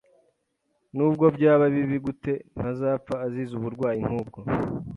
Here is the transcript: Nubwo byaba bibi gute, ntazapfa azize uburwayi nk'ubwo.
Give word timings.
Nubwo 0.95 1.25
byaba 1.35 1.65
bibi 1.73 1.97
gute, 2.05 2.33
ntazapfa 2.55 3.13
azize 3.25 3.51
uburwayi 3.55 3.99
nk'ubwo. 4.07 4.39